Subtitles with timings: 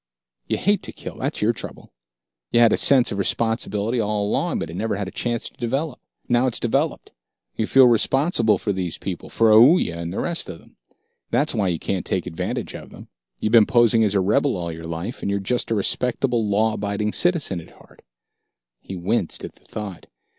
[0.47, 1.93] "You hate to kill, that's your trouble.
[2.51, 5.53] You've had a sense of responsibility all along, but it never had a chance to
[5.53, 5.99] develop.
[6.27, 7.11] Now it's developed.
[7.55, 10.75] You feel responsible for these people, for Aoooya and for the rest of them.
[11.29, 13.09] That's why you can't take advantage of them.
[13.39, 16.73] You've been posing as a rebel all your life, and you're just a respectable, law
[16.73, 18.01] abiding citizen at heart."
[18.79, 20.07] He winced at the thought.